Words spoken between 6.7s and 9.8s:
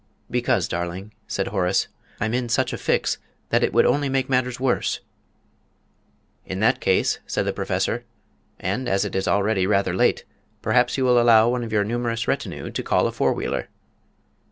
case," said the Professor, "and as it is already